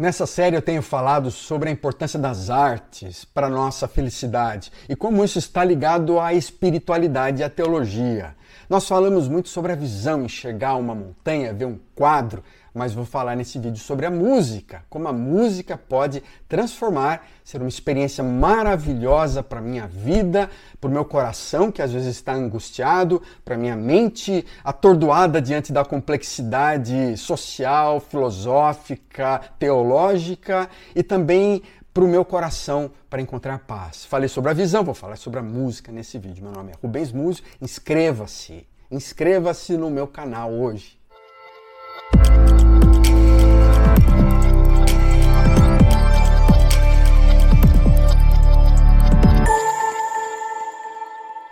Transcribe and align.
Nessa 0.00 0.24
série 0.24 0.56
eu 0.56 0.62
tenho 0.62 0.80
falado 0.80 1.30
sobre 1.30 1.68
a 1.68 1.72
importância 1.72 2.18
das 2.18 2.48
artes 2.48 3.22
para 3.22 3.48
a 3.48 3.50
nossa 3.50 3.86
felicidade 3.86 4.72
e 4.88 4.96
como 4.96 5.22
isso 5.22 5.38
está 5.38 5.62
ligado 5.62 6.18
à 6.18 6.32
espiritualidade 6.32 7.42
e 7.42 7.44
à 7.44 7.50
teologia. 7.50 8.34
Nós 8.66 8.88
falamos 8.88 9.28
muito 9.28 9.50
sobre 9.50 9.72
a 9.72 9.74
visão, 9.74 10.22
enxergar 10.22 10.76
uma 10.76 10.94
montanha, 10.94 11.52
ver 11.52 11.66
um 11.66 11.78
quadro, 11.94 12.42
mas 12.74 12.94
vou 12.94 13.04
falar 13.04 13.36
nesse 13.36 13.58
vídeo 13.58 13.78
sobre 13.78 14.06
a 14.06 14.10
música, 14.10 14.84
como 14.88 15.08
a 15.08 15.12
música 15.12 15.76
pode 15.76 16.22
transformar, 16.48 17.26
ser 17.44 17.60
uma 17.60 17.68
experiência 17.68 18.22
maravilhosa 18.22 19.42
para 19.42 19.60
minha 19.60 19.86
vida, 19.86 20.48
para 20.80 20.88
o 20.88 20.92
meu 20.92 21.04
coração 21.04 21.70
que 21.70 21.82
às 21.82 21.92
vezes 21.92 22.16
está 22.16 22.32
angustiado, 22.32 23.22
para 23.44 23.56
minha 23.56 23.76
mente 23.76 24.44
atordoada 24.64 25.40
diante 25.40 25.72
da 25.72 25.84
complexidade 25.84 27.16
social, 27.16 28.00
filosófica, 28.00 29.40
teológica 29.58 30.68
e 30.94 31.02
também 31.02 31.62
para 31.92 32.04
o 32.04 32.08
meu 32.08 32.24
coração 32.24 32.90
para 33.08 33.20
encontrar 33.20 33.58
paz. 33.60 34.04
Falei 34.04 34.28
sobre 34.28 34.50
a 34.50 34.54
visão, 34.54 34.84
vou 34.84 34.94
falar 34.94 35.16
sobre 35.16 35.40
a 35.40 35.42
música 35.42 35.90
nesse 35.90 36.18
vídeo. 36.18 36.44
Meu 36.44 36.52
nome 36.52 36.72
é 36.72 36.74
Rubens 36.80 37.12
Múzio. 37.12 37.44
Inscreva-se, 37.60 38.66
inscreva-se 38.90 39.76
no 39.76 39.90
meu 39.90 40.06
canal 40.06 40.52
hoje. 40.52 40.98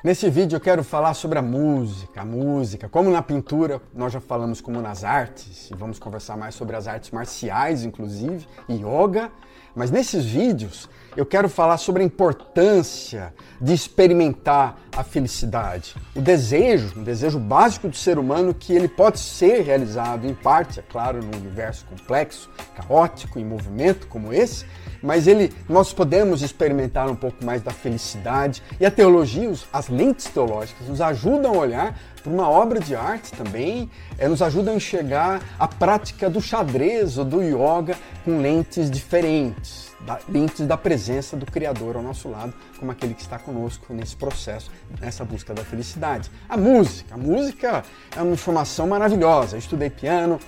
Nesse 0.03 0.31
vídeo 0.31 0.55
eu 0.55 0.61
quero 0.61 0.85
falar 0.85 1.13
sobre 1.13 1.41
a 1.41 1.43
música, 1.43 2.21
a 2.21 2.25
música, 2.25 2.89
como 2.89 3.11
na 3.11 3.21
pintura, 3.21 3.83
nós 3.93 4.13
já 4.13 4.21
falamos 4.21 4.61
como 4.61 4.81
nas 4.81 5.03
artes, 5.03 5.73
e 5.73 5.75
vamos 5.75 5.99
conversar 5.99 6.37
mais 6.37 6.55
sobre 6.55 6.77
as 6.77 6.87
artes 6.87 7.11
marciais, 7.11 7.83
inclusive, 7.83 8.47
e 8.69 8.75
yoga, 8.75 9.29
mas 9.75 9.91
nesses 9.91 10.25
vídeos 10.25 10.89
eu 11.17 11.27
quero 11.27 11.49
falar 11.49 11.79
sobre 11.79 12.05
a 12.05 12.07
importância 12.07 13.35
de 13.61 13.75
experimentar 13.75 14.79
a 14.99 15.05
felicidade, 15.05 15.95
o 16.13 16.21
desejo, 16.21 16.93
um 16.99 17.05
desejo 17.05 17.39
básico 17.39 17.89
do 17.89 17.95
ser 17.95 18.19
humano 18.19 18.53
que 18.53 18.73
ele 18.73 18.89
pode 18.89 19.21
ser 19.21 19.63
realizado 19.63 20.27
em 20.27 20.35
parte, 20.35 20.81
é 20.81 20.83
claro, 20.83 21.21
num 21.23 21.39
universo 21.39 21.85
complexo, 21.85 22.51
caótico, 22.75 23.39
em 23.39 23.45
movimento 23.45 24.09
como 24.09 24.33
esse, 24.33 24.67
mas 25.01 25.29
ele, 25.29 25.53
nós 25.69 25.93
podemos 25.93 26.43
experimentar 26.43 27.09
um 27.09 27.15
pouco 27.15 27.45
mais 27.45 27.63
da 27.63 27.71
felicidade 27.71 28.61
e 28.81 28.85
a 28.85 28.91
teologia, 28.91 29.53
as 29.73 29.89
lentes 29.89 30.27
teológicas 30.27 30.89
nos 30.89 31.01
ajudam 31.01 31.55
a 31.55 31.59
olhar 31.59 31.99
para 32.21 32.33
uma 32.33 32.51
obra 32.51 32.81
de 32.81 32.97
arte 32.97 33.31
também, 33.31 33.89
é, 34.19 34.27
nos 34.27 34.43
ajudam 34.43 34.75
a 34.75 34.77
enxergar 34.77 35.41
a 35.61 35.69
prática 35.69 36.29
do 36.29 36.41
xadrez 36.41 37.19
ou 37.19 37.25
do 37.25 37.41
yoga 37.41 37.97
com 38.25 38.41
lentes 38.41 38.91
diferentes, 38.91 39.88
da, 40.09 40.67
da 40.67 40.77
presença 40.77 41.37
do 41.37 41.45
Criador 41.45 41.97
ao 41.97 42.03
nosso 42.03 42.29
lado, 42.29 42.55
como 42.79 42.91
aquele 42.91 43.15
que 43.15 43.21
está 43.21 43.39
conosco 43.39 43.93
nesse 43.93 44.17
processo, 44.17 44.71
nessa 45.01 45.25
busca 45.25 45.53
da 45.53 45.65
felicidade. 45.65 46.31
A 46.49 46.57
música, 46.57 47.15
a 47.15 47.19
música 47.19 47.85
é 48.17 48.23
uma 48.23 48.33
informação 48.33 48.87
maravilhosa. 48.87 49.57
Eu 49.57 49.59
estudei 49.59 49.91
piano, 49.91 50.41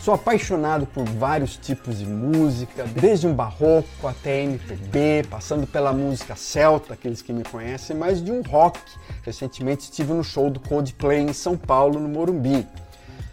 Sou 0.00 0.14
apaixonado 0.14 0.86
por 0.86 1.04
vários 1.04 1.56
tipos 1.56 1.98
de 1.98 2.06
música, 2.06 2.84
desde 2.84 3.26
um 3.26 3.34
barroco 3.34 4.06
até 4.06 4.44
MPB, 4.44 5.26
passando 5.28 5.66
pela 5.66 5.92
música 5.92 6.36
celta, 6.36 6.94
aqueles 6.94 7.20
que 7.20 7.32
me 7.32 7.42
conhecem, 7.42 7.96
mas 7.96 8.22
de 8.22 8.30
um 8.30 8.40
rock. 8.42 8.78
Recentemente 9.24 9.84
estive 9.84 10.12
no 10.12 10.22
show 10.22 10.48
do 10.50 10.60
Coldplay 10.60 11.18
em 11.18 11.32
São 11.32 11.56
Paulo, 11.56 11.98
no 11.98 12.08
Morumbi. 12.08 12.64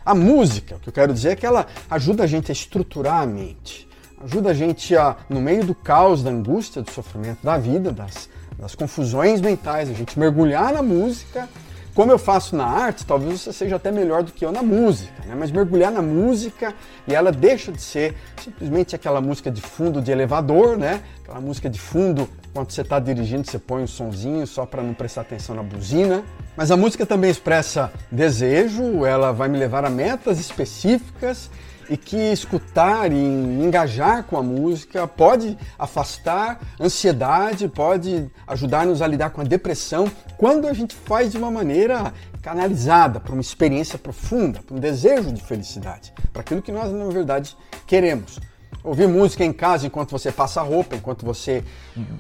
A 0.04 0.16
música, 0.16 0.76
o 0.76 0.80
que 0.80 0.90
eu 0.90 0.94
quero 0.94 1.14
dizer 1.14 1.30
é 1.30 1.36
que 1.36 1.46
ela 1.46 1.68
ajuda 1.90 2.24
a 2.24 2.28
gente 2.28 2.52
a 2.52 2.54
estruturar 2.54 3.22
a 3.22 3.26
mente, 3.28 3.85
ajuda 4.26 4.50
a 4.50 4.54
gente 4.54 4.96
a, 4.98 5.16
no 5.30 5.40
meio 5.40 5.64
do 5.64 5.76
caos, 5.76 6.24
da 6.24 6.32
angústia, 6.32 6.82
do 6.82 6.92
sofrimento 6.92 7.40
da 7.44 7.58
vida, 7.58 7.92
das, 7.92 8.30
das 8.58 8.76
confusões 8.76 9.40
mentais, 9.40 9.90
a 9.90 9.94
gente 9.94 10.20
mergulhar 10.20 10.74
na 10.74 10.82
música 10.82 11.48
como 11.96 12.12
eu 12.12 12.20
faço 12.20 12.58
na 12.58 12.66
arte, 12.66 13.06
talvez 13.06 13.40
você 13.40 13.54
seja 13.54 13.78
até 13.78 13.90
melhor 13.90 14.22
do 14.22 14.34
que 14.34 14.44
eu 14.44 14.52
na 14.52 14.62
música, 14.62 15.14
né? 15.26 15.34
mas 15.34 15.50
mergulhar 15.50 15.90
na 15.90 16.02
música 16.02 16.76
e 17.08 17.16
ela 17.16 17.32
deixa 17.32 17.72
de 17.72 17.82
ser 17.82 18.14
simplesmente 18.44 18.94
aquela 18.94 19.22
música 19.22 19.50
de 19.50 19.62
fundo 19.62 20.02
de 20.02 20.12
elevador, 20.12 20.78
né? 20.78 21.02
Aquela 21.24 21.40
música 21.40 21.70
de 21.70 21.80
fundo 21.80 22.28
quando 22.54 22.70
você 22.70 22.82
está 22.82 23.00
dirigindo, 23.00 23.50
você 23.50 23.58
põe 23.58 23.82
um 23.82 23.88
sonzinho 23.88 24.46
só 24.46 24.66
para 24.66 24.84
não 24.84 24.94
prestar 24.94 25.22
atenção 25.22 25.56
na 25.56 25.64
buzina. 25.64 26.26
Mas 26.58 26.70
a 26.70 26.76
música 26.76 27.06
também 27.06 27.32
expressa 27.32 27.90
desejo, 28.12 29.06
ela 29.06 29.32
vai 29.32 29.48
me 29.48 29.58
levar 29.58 29.86
a 29.86 29.90
metas 29.90 30.38
específicas 30.38 31.50
e 31.90 31.98
que 31.98 32.18
escutar 32.32 33.12
e 33.12 33.16
engajar 33.16 34.24
com 34.24 34.38
a 34.38 34.44
música 34.44 35.08
pode 35.08 35.58
afastar 35.78 36.60
ansiedade, 36.80 37.68
pode 37.68 38.30
ajudar-nos 38.48 39.02
a 39.02 39.08
lidar 39.08 39.30
com 39.30 39.42
a 39.42 39.44
depressão 39.44 40.10
quando 40.38 40.68
a 40.68 40.74
gente 40.74 40.96
faz 40.96 41.32
de 41.32 41.38
uma 41.38 41.52
maneira 41.52 42.14
canalizada 42.42 43.20
para 43.20 43.34
uma 43.34 43.42
experiência 43.42 43.98
profunda, 43.98 44.62
para 44.62 44.76
um 44.76 44.80
desejo 44.80 45.32
de 45.32 45.42
felicidade, 45.42 46.14
para 46.32 46.42
aquilo 46.42 46.62
que 46.62 46.72
nós 46.72 46.92
na 46.92 47.06
verdade 47.06 47.56
queremos. 47.88 48.40
Ouvir 48.84 49.08
música 49.08 49.44
em 49.44 49.52
casa 49.52 49.88
enquanto 49.88 50.12
você 50.12 50.32
passa 50.32 50.62
roupa, 50.62 50.96
enquanto 50.96 51.26
você 51.26 51.64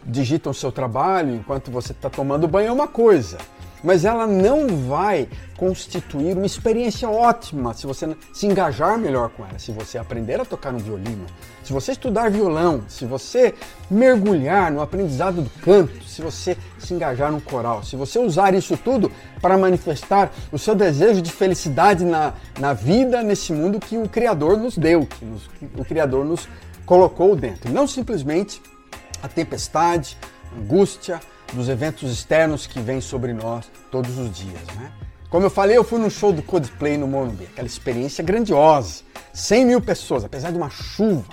digita 0.03 0.49
o 0.49 0.53
seu 0.53 0.71
trabalho, 0.71 1.35
enquanto 1.35 1.69
você 1.69 1.91
está 1.91 2.09
tomando 2.09 2.47
banho 2.47 2.69
é 2.69 2.71
uma 2.71 2.87
coisa 2.87 3.37
mas 3.83 4.05
ela 4.05 4.25
não 4.25 4.67
vai 4.87 5.27
constituir 5.57 6.35
uma 6.35 6.45
experiência 6.45 7.09
ótima 7.09 7.73
se 7.73 7.87
você 7.87 8.15
se 8.33 8.45
engajar 8.45 8.97
melhor 8.97 9.29
com 9.29 9.45
ela, 9.45 9.57
se 9.57 9.71
você 9.71 9.97
aprender 9.97 10.39
a 10.39 10.45
tocar 10.45 10.73
um 10.73 10.77
violino, 10.77 11.25
se 11.63 11.71
você 11.71 11.93
estudar 11.93 12.29
violão, 12.29 12.83
se 12.87 13.05
você 13.05 13.53
mergulhar 13.89 14.71
no 14.71 14.81
aprendizado 14.81 15.41
do 15.41 15.49
canto, 15.61 16.03
se 16.03 16.21
você 16.21 16.57
se 16.77 16.93
engajar 16.93 17.31
no 17.31 17.39
coral, 17.39 17.83
se 17.83 17.95
você 17.95 18.19
usar 18.19 18.53
isso 18.53 18.75
tudo 18.77 19.11
para 19.41 19.57
manifestar 19.57 20.31
o 20.51 20.57
seu 20.57 20.75
desejo 20.75 21.21
de 21.21 21.31
felicidade 21.31 22.03
na, 22.03 22.33
na 22.59 22.73
vida, 22.73 23.23
nesse 23.23 23.53
mundo 23.53 23.79
que 23.79 23.97
o 23.97 24.09
Criador 24.09 24.57
nos 24.57 24.77
deu, 24.77 25.05
que, 25.05 25.23
nos, 25.23 25.47
que 25.47 25.69
o 25.77 25.85
Criador 25.85 26.25
nos 26.25 26.47
colocou 26.85 27.35
dentro. 27.35 27.71
Não 27.71 27.87
simplesmente 27.87 28.61
a 29.21 29.27
tempestade, 29.27 30.17
a 30.53 30.59
angústia, 30.59 31.19
dos 31.55 31.69
eventos 31.69 32.11
externos 32.11 32.67
que 32.67 32.79
vêm 32.79 33.01
sobre 33.01 33.33
nós 33.33 33.65
todos 33.89 34.17
os 34.19 34.31
dias. 34.31 34.61
Né? 34.75 34.91
Como 35.29 35.45
eu 35.45 35.49
falei, 35.49 35.77
eu 35.77 35.83
fui 35.83 35.99
no 35.99 36.11
show 36.11 36.31
do 36.31 36.43
Coldplay 36.43 36.97
no 36.97 37.07
Morumbi, 37.07 37.45
aquela 37.45 37.67
experiência 37.67 38.23
grandiosa, 38.23 39.03
100 39.33 39.65
mil 39.65 39.81
pessoas, 39.81 40.23
apesar 40.23 40.51
de 40.51 40.57
uma 40.57 40.69
chuva, 40.69 41.25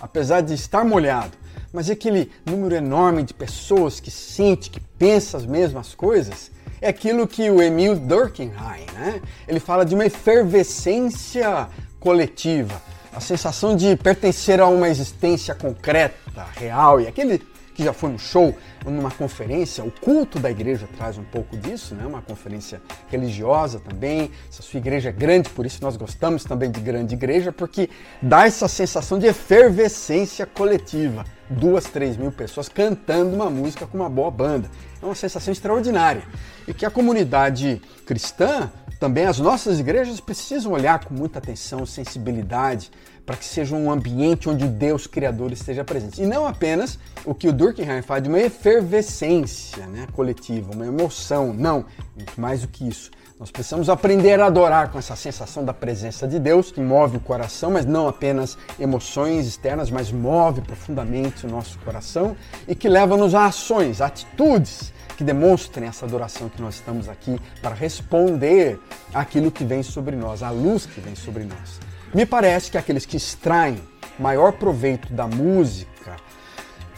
apesar 0.00 0.42
de 0.42 0.54
estar 0.54 0.84
molhado, 0.84 1.32
mas 1.72 1.88
aquele 1.88 2.30
número 2.44 2.74
enorme 2.74 3.22
de 3.22 3.34
pessoas 3.34 4.00
que 4.00 4.10
sente, 4.10 4.70
que 4.70 4.80
pensa 4.80 5.36
as 5.36 5.46
mesmas 5.46 5.94
coisas, 5.94 6.50
é 6.80 6.88
aquilo 6.88 7.26
que 7.26 7.50
o 7.50 7.60
Emil 7.60 7.96
Durkheim, 7.96 8.52
né? 8.94 9.20
ele 9.46 9.58
fala 9.58 9.84
de 9.84 9.94
uma 9.94 10.06
efervescência 10.06 11.68
coletiva, 11.98 12.80
a 13.12 13.20
sensação 13.20 13.74
de 13.74 13.96
pertencer 13.96 14.60
a 14.60 14.66
uma 14.66 14.88
existência 14.88 15.54
concreta, 15.54 16.46
real, 16.56 17.00
e 17.00 17.08
aquele 17.08 17.42
que 17.78 17.84
já 17.84 17.92
foi 17.92 18.10
no 18.10 18.18
show 18.18 18.52
numa 18.84 19.08
conferência, 19.08 19.84
o 19.84 19.90
culto 19.92 20.40
da 20.40 20.50
igreja 20.50 20.88
traz 20.96 21.16
um 21.16 21.22
pouco 21.22 21.56
disso, 21.56 21.94
né? 21.94 22.04
uma 22.04 22.20
conferência 22.20 22.82
religiosa 23.08 23.78
também. 23.78 24.32
Se 24.50 24.60
a 24.60 24.64
sua 24.64 24.78
igreja 24.78 25.10
é 25.10 25.12
grande, 25.12 25.48
por 25.50 25.64
isso 25.64 25.78
nós 25.80 25.96
gostamos 25.96 26.42
também 26.42 26.72
de 26.72 26.80
grande 26.80 27.14
igreja, 27.14 27.52
porque 27.52 27.88
dá 28.20 28.46
essa 28.48 28.66
sensação 28.66 29.16
de 29.16 29.26
efervescência 29.26 30.44
coletiva. 30.44 31.24
Duas, 31.48 31.84
três 31.84 32.16
mil 32.16 32.32
pessoas 32.32 32.68
cantando 32.68 33.32
uma 33.36 33.48
música 33.48 33.86
com 33.86 33.96
uma 33.96 34.10
boa 34.10 34.32
banda. 34.32 34.68
É 35.00 35.04
uma 35.06 35.14
sensação 35.14 35.52
extraordinária. 35.52 36.24
E 36.66 36.74
que 36.74 36.84
a 36.84 36.90
comunidade 36.90 37.80
cristã, 38.04 38.72
também 38.98 39.24
as 39.26 39.38
nossas 39.38 39.78
igrejas, 39.78 40.18
precisam 40.18 40.72
olhar 40.72 41.04
com 41.04 41.14
muita 41.14 41.38
atenção, 41.38 41.86
sensibilidade 41.86 42.90
para 43.28 43.36
que 43.36 43.44
seja 43.44 43.76
um 43.76 43.90
ambiente 43.90 44.48
onde 44.48 44.64
o 44.64 44.68
Deus 44.68 45.06
Criador 45.06 45.52
esteja 45.52 45.84
presente. 45.84 46.22
E 46.22 46.26
não 46.26 46.46
apenas 46.46 46.98
o 47.26 47.34
que 47.34 47.46
o 47.46 47.52
Durkheim 47.52 48.00
fala 48.00 48.22
de 48.22 48.28
uma 48.30 48.38
efervescência 48.38 49.86
né, 49.86 50.06
coletiva, 50.14 50.72
uma 50.72 50.86
emoção. 50.86 51.52
Não, 51.52 51.84
muito 52.16 52.40
mais 52.40 52.62
do 52.62 52.68
que 52.68 52.88
isso. 52.88 53.10
Nós 53.38 53.50
precisamos 53.50 53.90
aprender 53.90 54.40
a 54.40 54.46
adorar 54.46 54.90
com 54.90 54.98
essa 54.98 55.14
sensação 55.14 55.62
da 55.62 55.74
presença 55.74 56.26
de 56.26 56.38
Deus, 56.38 56.72
que 56.72 56.80
move 56.80 57.18
o 57.18 57.20
coração, 57.20 57.72
mas 57.72 57.84
não 57.84 58.08
apenas 58.08 58.56
emoções 58.80 59.46
externas, 59.46 59.90
mas 59.90 60.10
move 60.10 60.62
profundamente 60.62 61.44
o 61.44 61.50
nosso 61.50 61.78
coração 61.80 62.34
e 62.66 62.74
que 62.74 62.88
leva-nos 62.88 63.34
a 63.34 63.44
ações, 63.44 64.00
a 64.00 64.06
atitudes 64.06 64.90
que 65.18 65.22
demonstrem 65.22 65.86
essa 65.86 66.06
adoração 66.06 66.48
que 66.48 66.62
nós 66.62 66.76
estamos 66.76 67.10
aqui 67.10 67.38
para 67.60 67.74
responder 67.74 68.80
àquilo 69.12 69.50
que 69.50 69.64
vem 69.64 69.82
sobre 69.82 70.16
nós, 70.16 70.42
à 70.42 70.48
luz 70.48 70.86
que 70.86 70.98
vem 70.98 71.14
sobre 71.14 71.44
nós. 71.44 71.78
Me 72.14 72.24
parece 72.24 72.70
que 72.70 72.78
aqueles 72.78 73.04
que 73.04 73.16
extraem 73.16 73.78
maior 74.18 74.52
proveito 74.52 75.12
da 75.12 75.26
música, 75.26 76.16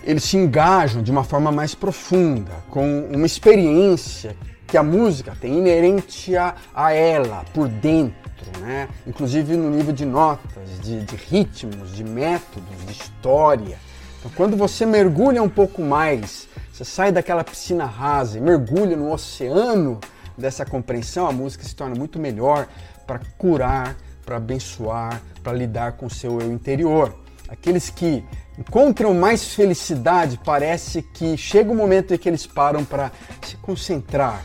eles 0.05 0.25
se 0.25 0.37
engajam 0.37 1.03
de 1.03 1.11
uma 1.11 1.25
forma 1.25 1.51
mais 1.51 1.75
profunda, 1.75 2.53
com 2.71 3.09
uma 3.13 3.27
experiência 3.27 4.37
que 4.67 4.77
a 4.77 4.83
música 4.83 5.37
tem 5.39 5.59
inerente 5.59 6.37
a, 6.37 6.55
a 6.73 6.93
ela, 6.93 7.45
por 7.53 7.69
dentro. 7.69 8.21
né? 8.61 8.89
inclusive 9.07 9.57
no 9.57 9.69
nível 9.69 9.93
de 9.93 10.05
notas, 10.05 10.81
de, 10.81 11.05
de 11.05 11.17
ritmos, 11.17 11.95
de 11.95 12.05
métodos, 12.05 12.87
de 12.87 12.93
história. 12.93 13.79
Então, 14.19 14.31
quando 14.37 14.57
você 14.57 14.87
mergulha 14.87 15.43
um 15.43 15.49
pouco 15.49 15.83
mais, 15.83 16.49
você 16.73 16.85
sai 16.85 17.11
daquela 17.11 17.43
piscina 17.43 17.85
rasa 17.85 18.39
e 18.39 18.41
mergulha 18.41 18.97
no 18.97 19.13
oceano 19.13 19.99
dessa 20.39 20.65
compreensão, 20.65 21.27
a 21.27 21.33
música 21.33 21.65
se 21.65 21.75
torna 21.75 21.95
muito 21.97 22.19
melhor 22.19 22.67
para 23.07 23.21
curar, 23.37 23.97
para 24.25 24.37
abençoar, 24.37 25.23
para 25.43 25.53
lidar 25.53 25.93
com 25.93 26.07
o 26.07 26.11
seu 26.11 26.41
eu 26.41 26.53
interior. 26.53 27.15
Aqueles 27.49 27.91
que 27.91 28.25
encontram 28.59 29.15
mais 29.15 29.55
felicidade, 29.55 30.39
parece 30.45 31.03
que 31.03 31.37
chega 31.37 31.71
um 31.71 31.75
momento 31.75 32.15
em 32.15 32.19
que 32.19 32.29
eles 32.29 32.47
param 32.47 32.85
para 32.85 33.11
se 33.43 33.57
concentrar. 33.57 34.45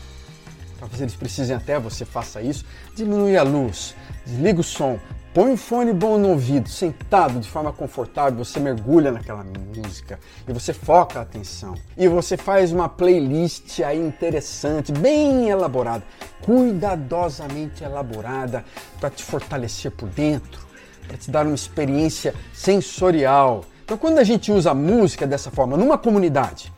Talvez 0.78 1.00
eles 1.00 1.14
precisem 1.14 1.56
até, 1.56 1.78
você 1.78 2.04
faça 2.04 2.42
isso, 2.42 2.64
diminui 2.94 3.36
a 3.36 3.42
luz, 3.42 3.94
desliga 4.24 4.60
o 4.60 4.64
som, 4.64 4.98
põe 5.36 5.52
um 5.52 5.56
fone 5.58 5.92
bom 5.92 6.16
no 6.16 6.30
ouvido, 6.30 6.66
sentado 6.66 7.38
de 7.38 7.46
forma 7.46 7.70
confortável, 7.70 8.42
você 8.42 8.58
mergulha 8.58 9.12
naquela 9.12 9.44
música 9.44 10.18
e 10.48 10.50
você 10.50 10.72
foca 10.72 11.18
a 11.18 11.22
atenção. 11.22 11.74
E 11.94 12.08
você 12.08 12.38
faz 12.38 12.72
uma 12.72 12.88
playlist 12.88 13.80
aí 13.80 14.00
interessante, 14.00 14.90
bem 14.92 15.50
elaborada, 15.50 16.02
cuidadosamente 16.40 17.84
elaborada 17.84 18.64
para 18.98 19.10
te 19.10 19.22
fortalecer 19.22 19.90
por 19.90 20.08
dentro, 20.08 20.58
para 21.06 21.18
te 21.18 21.30
dar 21.30 21.44
uma 21.44 21.54
experiência 21.54 22.34
sensorial 22.54 23.62
então, 23.84 23.96
quando 23.96 24.18
a 24.18 24.24
gente 24.24 24.50
usa 24.50 24.72
a 24.72 24.74
música 24.74 25.28
dessa 25.28 25.48
forma, 25.48 25.76
numa 25.76 25.96
comunidade, 25.96 26.72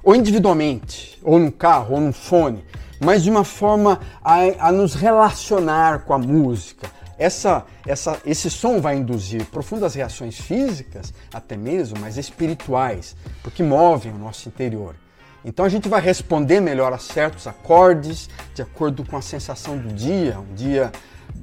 ou 0.00 0.14
individualmente, 0.14 1.18
ou 1.20 1.36
num 1.36 1.50
carro, 1.50 1.94
ou 1.94 2.00
num 2.00 2.12
fone, 2.12 2.64
mas 3.00 3.24
de 3.24 3.30
uma 3.30 3.42
forma 3.42 3.98
a, 4.22 4.68
a 4.68 4.70
nos 4.70 4.94
relacionar 4.94 6.04
com 6.04 6.14
a 6.14 6.18
música, 6.18 6.88
essa, 7.18 7.64
essa, 7.86 8.20
esse 8.24 8.50
som 8.50 8.80
vai 8.80 8.96
induzir 8.96 9.44
profundas 9.46 9.94
reações 9.94 10.40
físicas, 10.40 11.12
até 11.32 11.56
mesmo, 11.56 11.98
mas 12.00 12.16
espirituais, 12.16 13.16
porque 13.42 13.62
movem 13.62 14.12
o 14.12 14.18
nosso 14.18 14.48
interior. 14.48 14.96
Então 15.44 15.64
a 15.64 15.68
gente 15.68 15.88
vai 15.88 16.00
responder 16.00 16.60
melhor 16.60 16.92
a 16.92 16.98
certos 16.98 17.46
acordes, 17.46 18.28
de 18.54 18.62
acordo 18.62 19.04
com 19.04 19.16
a 19.16 19.22
sensação 19.22 19.76
do 19.76 19.92
dia, 19.92 20.38
um 20.38 20.54
dia 20.54 20.92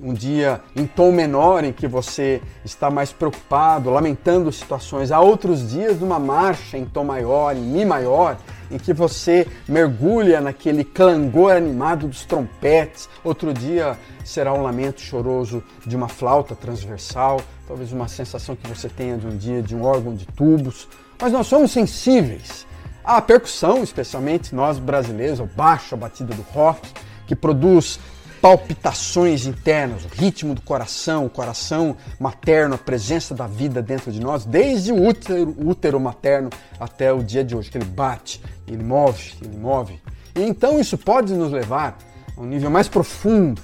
um 0.01 0.13
dia 0.13 0.61
em 0.75 0.85
tom 0.85 1.11
menor 1.11 1.63
em 1.63 1.73
que 1.73 1.87
você 1.87 2.41
está 2.63 2.89
mais 2.89 3.11
preocupado, 3.11 3.89
lamentando 3.89 4.51
situações. 4.51 5.11
Há 5.11 5.19
outros 5.19 5.69
dias 5.69 5.99
numa 5.99 6.19
marcha 6.19 6.77
em 6.77 6.85
tom 6.85 7.03
maior, 7.03 7.55
em 7.55 7.61
mi 7.61 7.83
maior, 7.83 8.37
em 8.71 8.77
que 8.77 8.93
você 8.93 9.47
mergulha 9.67 10.41
naquele 10.41 10.83
clangor 10.83 11.55
animado 11.55 12.07
dos 12.07 12.25
trompetes. 12.25 13.09
Outro 13.23 13.53
dia 13.53 13.97
será 14.23 14.53
um 14.53 14.61
lamento 14.61 15.01
choroso 15.01 15.63
de 15.85 15.95
uma 15.95 16.07
flauta 16.07 16.55
transversal, 16.55 17.41
talvez 17.67 17.91
uma 17.91 18.07
sensação 18.07 18.55
que 18.55 18.67
você 18.67 18.87
tenha 18.87 19.17
de 19.17 19.27
um 19.27 19.35
dia 19.37 19.61
de 19.61 19.75
um 19.75 19.83
órgão 19.83 20.13
de 20.13 20.25
tubos. 20.25 20.87
Mas 21.21 21.31
nós 21.31 21.47
somos 21.47 21.71
sensíveis 21.71 22.65
à 23.03 23.21
percussão, 23.21 23.83
especialmente 23.83 24.53
nós 24.53 24.77
brasileiros, 24.77 25.39
ao 25.39 25.47
baixo, 25.47 25.95
a 25.95 25.97
batida 25.97 26.33
do 26.33 26.41
rock, 26.53 26.87
que 27.25 27.35
produz 27.35 27.99
palpitações 28.41 29.45
internas, 29.45 30.05
o 30.05 30.07
ritmo 30.07 30.55
do 30.55 30.61
coração, 30.61 31.25
o 31.25 31.29
coração 31.29 31.95
materno, 32.19 32.75
a 32.75 32.77
presença 32.77 33.35
da 33.35 33.47
vida 33.47 33.81
dentro 33.81 34.11
de 34.11 34.19
nós, 34.19 34.45
desde 34.45 34.91
o 34.91 35.07
útero, 35.07 35.55
útero 35.59 35.99
materno 35.99 36.49
até 36.79 37.11
o 37.11 37.21
dia 37.21 37.43
de 37.43 37.55
hoje, 37.55 37.69
que 37.69 37.77
ele 37.77 37.85
bate, 37.85 38.41
ele 38.67 38.83
move, 38.83 39.33
ele 39.41 39.57
move. 39.57 40.01
E 40.35 40.41
então 40.41 40.79
isso 40.79 40.97
pode 40.97 41.33
nos 41.33 41.51
levar 41.51 41.97
a 42.35 42.41
um 42.41 42.45
nível 42.45 42.69
mais 42.69 42.87
profundo, 42.87 43.61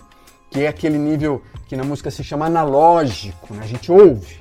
que 0.52 0.62
é 0.62 0.68
aquele 0.68 0.98
nível 0.98 1.42
que 1.68 1.76
na 1.76 1.84
música 1.84 2.12
se 2.12 2.24
chama 2.24 2.46
analógico, 2.46 3.54
né? 3.54 3.64
a 3.64 3.68
gente 3.68 3.92
ouve, 3.92 4.38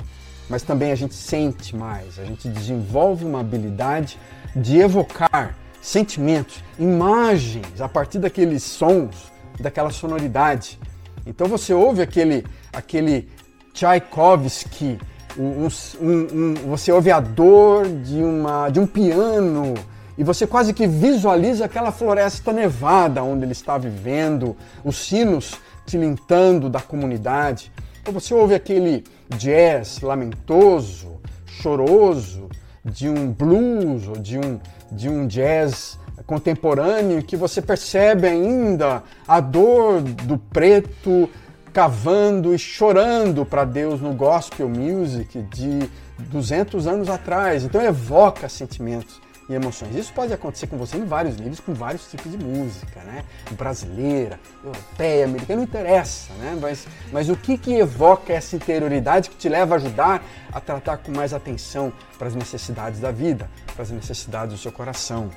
mas 0.49 0.63
também 0.63 0.91
a 0.91 0.97
gente 0.97 1.15
sente 1.15 1.77
mais, 1.77 2.19
a 2.19 2.25
gente 2.25 2.49
desenvolve 2.49 3.25
uma 3.25 3.41
habilidade 3.41 4.19
de 4.55 4.79
evocar 4.79 5.57
sentimentos, 5.81 6.63
imagens 6.79 7.81
a 7.81 7.89
partir 7.89 8.19
daqueles 8.19 8.63
sons 8.63 9.34
daquela 9.59 9.91
sonoridade. 9.91 10.79
Então 11.27 11.47
você 11.47 11.73
ouve 11.73 12.03
aquele, 12.03 12.45
aquele 12.73 13.29
Tchaikovsky, 13.73 14.99
um, 15.39 15.67
um, 16.01 16.29
um, 16.33 16.55
você 16.69 16.93
ouve 16.93 17.11
a 17.11 17.19
dor 17.21 17.89
de, 17.89 18.23
uma, 18.23 18.69
de 18.69 18.79
um 18.79 18.87
piano 18.87 19.75
e 20.17 20.23
você 20.23 20.47
quase 20.47 20.73
que 20.73 20.87
visualiza 20.87 21.65
aquela 21.65 21.91
floresta 21.91 22.53
nevada 22.53 23.23
onde 23.23 23.45
ele 23.45 23.53
está 23.53 23.77
vivendo, 23.77 24.56
os 24.85 24.97
sinos 24.97 25.55
tilintando 25.87 26.71
da 26.71 26.81
comunidade. 26.81 27.73
Ou 28.06 28.12
você 28.12 28.33
ouve 28.33 28.55
aquele 28.55 29.03
jazz 29.37 30.01
lamentoso, 30.01 31.21
choroso, 31.47 32.49
de 32.85 33.09
um 33.09 33.33
blues 33.33 34.06
ou 34.06 34.17
de 34.17 34.39
um, 34.39 34.61
de 34.93 35.09
um 35.09 35.27
jazz 35.27 35.99
contemporâneo 36.26 37.23
que 37.23 37.37
você 37.37 37.61
percebe 37.61 38.26
ainda 38.26 39.03
a 39.26 39.41
dor 39.41 40.00
do 40.00 40.38
preto 40.38 41.29
cavando 41.73 42.55
e 42.55 42.59
chorando 42.59 43.44
para 43.44 43.65
Deus 43.65 44.00
no 44.00 44.15
gospel 44.15 44.69
music 44.69 45.43
de 45.43 45.91
200 46.19 46.87
anos 46.87 47.09
atrás. 47.09 47.65
Então 47.65 47.82
evoca 47.82 48.49
sentimentos 48.49 49.21
e 49.49 49.55
emoções. 49.55 49.94
Isso 49.94 50.12
pode 50.12 50.32
acontecer 50.32 50.67
com 50.67 50.76
você 50.79 50.97
em 50.97 51.05
vários 51.05 51.37
níveis, 51.37 51.61
com 51.61 51.75
vários 51.75 52.09
tipos 52.11 52.31
de 52.31 52.38
música, 52.38 53.00
né? 53.00 53.25
Brasileira, 53.53 54.38
europeia, 54.62 55.25
americana, 55.25 55.56
não 55.56 55.65
interessa, 55.65 56.32
né? 56.35 56.56
Mas, 56.61 56.87
mas 57.12 57.29
o 57.29 57.37
que, 57.37 57.59
que 57.59 57.75
evoca 57.75 58.32
essa 58.32 58.56
interioridade 58.56 59.29
que 59.29 59.37
te 59.37 59.49
leva 59.49 59.75
a 59.75 59.77
ajudar 59.77 60.25
a 60.53 60.61
tratar 60.61 60.99
com 60.99 61.12
mais 61.12 61.35
atenção 61.35 61.93
para 62.17 62.29
as 62.29 62.35
necessidades 62.35 63.00
da 63.00 63.11
vida, 63.11 63.50
para 63.75 63.82
as 63.82 63.91
necessidades 63.91 64.55
do 64.55 64.61
seu 64.61 64.73
coração? 64.73 65.31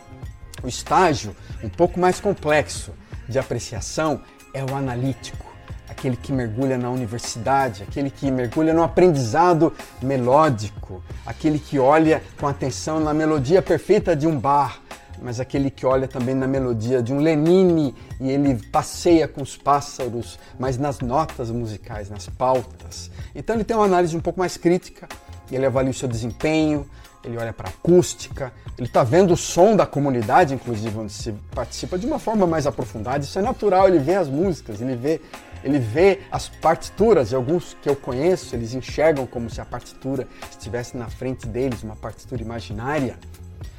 O 0.64 0.68
estágio 0.68 1.36
um 1.64 1.70
pouco 1.70 2.00
mais 2.00 2.20
complexo 2.20 2.92
de 3.28 3.38
apreciação 3.38 4.22
é 4.54 4.64
o 4.64 4.76
analítico, 4.76 5.46
aquele 5.88 6.16
que 6.16 6.32
mergulha 6.32 6.78
na 6.78 6.90
universidade, 6.90 7.84
aquele 7.84 8.10
que 8.10 8.32
mergulha 8.32 8.74
no 8.74 8.84
aprendizado 8.84 9.74
melódico, 10.02 11.04
aquele 11.26 11.60
que 11.60 11.78
olha 11.78 12.24
com 12.40 12.48
atenção 12.48 13.00
na 13.00 13.14
melodia 13.14 13.62
perfeita 13.62 14.16
de 14.16 14.26
um 14.28 14.40
bar, 14.40 14.82
mas 15.22 15.40
aquele 15.40 15.70
que 15.70 15.86
olha 15.86 16.08
também 16.08 16.36
na 16.36 16.48
melodia 16.48 17.02
de 17.02 17.14
um 17.14 17.20
Lenine 17.20 17.96
e 18.20 18.30
ele 18.30 18.56
passeia 18.72 19.28
com 19.28 19.42
os 19.42 19.58
pássaros, 19.58 20.40
mas 20.60 20.78
nas 20.78 21.00
notas 21.00 21.50
musicais, 21.50 22.10
nas 22.10 22.28
pautas. 22.28 23.10
Então 23.34 23.56
ele 23.56 23.64
tem 23.64 23.76
uma 23.76 23.86
análise 23.86 24.16
um 24.16 24.20
pouco 24.20 24.40
mais 24.40 24.58
crítica, 24.58 25.08
ele 25.52 25.66
avalia 25.66 25.92
o 25.92 25.94
seu 25.94 26.08
desempenho, 26.08 26.88
ele 27.28 27.38
olha 27.38 27.54
para 27.54 27.70
acústica, 27.70 28.52
ele 28.78 28.88
está 28.88 29.04
vendo 29.04 29.34
o 29.34 29.38
som 29.38 29.76
da 29.76 29.86
comunidade, 29.86 30.54
inclusive, 30.54 30.98
onde 30.98 31.12
se 31.12 31.34
participa 31.52 31.98
de 31.98 32.08
uma 32.08 32.20
forma 32.20 32.48
mais 32.48 32.66
aprofundada. 32.66 33.24
Isso 33.24 33.38
é 33.38 33.42
natural, 33.42 33.88
ele 33.88 34.00
vê 34.00 34.16
as 34.16 34.30
músicas, 34.30 34.82
ele 34.82 34.96
vê, 34.96 35.22
ele 35.64 35.78
vê 35.78 36.22
as 36.32 36.48
partituras, 36.48 37.32
e 37.32 37.36
alguns 37.36 37.76
que 37.82 37.90
eu 37.90 37.96
conheço, 37.96 38.56
eles 38.56 38.74
enxergam 38.74 39.28
como 39.28 39.50
se 39.50 39.60
a 39.60 39.66
partitura 39.66 40.28
estivesse 40.50 40.96
na 40.96 41.10
frente 41.10 41.46
deles, 41.48 41.84
uma 41.84 41.96
partitura 41.96 42.42
imaginária. 42.42 43.18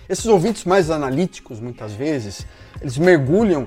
Esses 0.09 0.27
ouvintes 0.27 0.65
mais 0.65 0.91
analíticos, 0.91 1.61
muitas 1.61 1.93
vezes, 1.93 2.47
eles 2.81 2.99
mergulham 2.99 3.67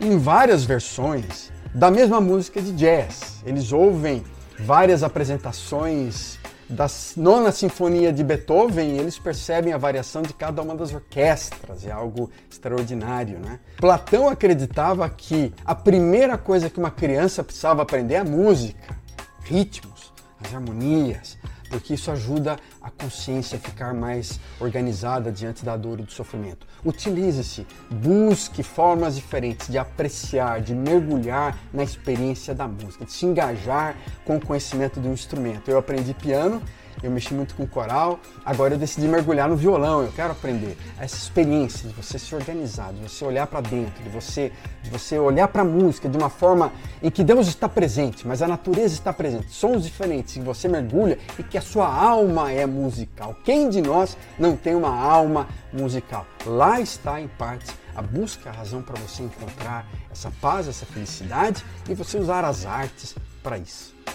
em 0.00 0.18
várias 0.18 0.64
versões 0.64 1.52
da 1.74 1.90
mesma 1.90 2.20
música 2.20 2.60
de 2.60 2.72
jazz. 2.72 3.42
Eles 3.44 3.72
ouvem 3.72 4.24
várias 4.58 5.02
apresentações 5.02 6.38
da 6.70 6.86
nona 7.16 7.50
sinfonia 7.50 8.12
de 8.12 8.22
Beethoven, 8.22 8.96
eles 8.96 9.18
percebem 9.18 9.72
a 9.72 9.78
variação 9.78 10.22
de 10.22 10.32
cada 10.32 10.62
uma 10.62 10.74
das 10.74 10.94
orquestras, 10.94 11.84
é 11.84 11.90
algo 11.90 12.30
extraordinário, 12.48 13.40
né? 13.40 13.58
Platão 13.76 14.28
acreditava 14.28 15.08
que 15.10 15.52
a 15.64 15.74
primeira 15.74 16.38
coisa 16.38 16.70
que 16.70 16.78
uma 16.78 16.90
criança 16.90 17.42
precisava 17.42 17.82
aprender 17.82 18.14
é 18.14 18.18
a 18.18 18.24
música, 18.24 18.96
ritmos, 19.42 20.12
as 20.42 20.54
harmonias, 20.54 21.36
porque 21.70 21.94
isso 21.94 22.10
ajuda 22.10 22.56
a 22.82 22.90
consciência 22.90 23.56
a 23.56 23.60
ficar 23.60 23.94
mais 23.94 24.38
organizada 24.60 25.32
diante 25.32 25.64
da 25.64 25.76
dor 25.76 26.00
e 26.00 26.02
do 26.02 26.12
sofrimento. 26.12 26.66
Utilize-se, 26.84 27.66
busque 27.90 28.62
formas 28.62 29.14
diferentes 29.14 29.68
de 29.68 29.78
apreciar, 29.78 30.60
de 30.60 30.74
mergulhar 30.74 31.56
na 31.72 31.84
experiência 31.84 32.54
da 32.54 32.66
música, 32.66 33.04
de 33.04 33.12
se 33.12 33.24
engajar 33.24 33.96
com 34.24 34.36
o 34.36 34.44
conhecimento 34.44 34.98
do 34.98 35.08
instrumento. 35.08 35.70
Eu 35.70 35.78
aprendi 35.78 36.12
piano 36.12 36.60
eu 37.02 37.10
mexi 37.10 37.32
muito 37.32 37.54
com 37.54 37.66
coral, 37.66 38.20
agora 38.44 38.74
eu 38.74 38.78
decidi 38.78 39.08
mergulhar 39.08 39.48
no 39.48 39.56
violão, 39.56 40.02
eu 40.02 40.12
quero 40.12 40.32
aprender. 40.32 40.76
Essa 40.98 41.16
experiência 41.16 41.88
de 41.88 41.94
você 41.94 42.18
se 42.18 42.34
organizar, 42.34 42.92
de 42.92 43.00
você 43.00 43.24
olhar 43.24 43.46
para 43.46 43.60
dentro, 43.62 44.02
de 44.02 44.10
você, 44.10 44.52
de 44.82 44.90
você 44.90 45.18
olhar 45.18 45.48
para 45.48 45.62
a 45.62 45.64
música 45.64 46.08
de 46.08 46.16
uma 46.16 46.28
forma 46.28 46.70
em 47.02 47.10
que 47.10 47.24
Deus 47.24 47.48
está 47.48 47.68
presente, 47.68 48.26
mas 48.26 48.42
a 48.42 48.48
natureza 48.48 48.94
está 48.94 49.12
presente, 49.12 49.50
sons 49.50 49.84
diferentes, 49.84 50.36
e 50.36 50.40
você 50.40 50.68
mergulha 50.68 51.18
e 51.38 51.42
que 51.42 51.56
a 51.56 51.62
sua 51.62 51.86
alma 51.86 52.52
é 52.52 52.66
musical. 52.66 53.36
Quem 53.44 53.68
de 53.68 53.80
nós 53.80 54.16
não 54.38 54.56
tem 54.56 54.74
uma 54.74 54.94
alma 54.94 55.48
musical? 55.72 56.26
Lá 56.46 56.80
está, 56.80 57.20
em 57.20 57.28
parte, 57.28 57.72
a 57.94 58.02
busca, 58.02 58.50
a 58.50 58.52
razão 58.52 58.82
para 58.82 59.00
você 59.00 59.22
encontrar 59.22 59.86
essa 60.10 60.30
paz, 60.40 60.68
essa 60.68 60.86
felicidade 60.86 61.64
e 61.88 61.94
você 61.94 62.18
usar 62.18 62.44
as 62.44 62.64
artes 62.64 63.14
para 63.42 63.58
isso. 63.58 64.00